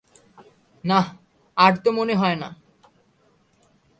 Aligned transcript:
নাহ, 0.83 1.05
আমার 1.57 1.73
তো 1.77 1.89
মনে 1.91 2.15
হয় 2.15 2.35
না। 2.35 2.49